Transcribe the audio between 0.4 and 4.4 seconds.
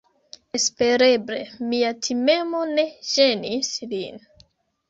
Espereble mia timemo ne ĝenis lin.